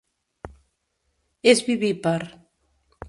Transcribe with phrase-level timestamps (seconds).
[1.53, 2.19] És vivípar.